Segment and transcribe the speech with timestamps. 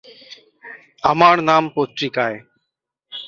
[1.03, 2.37] আমার নাম পত্রিকায়।